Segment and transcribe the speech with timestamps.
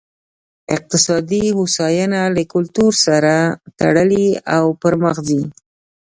[0.75, 3.33] اقتصادي هوساینه له کلتور سره
[3.79, 5.41] تړي او پرمخ ځي.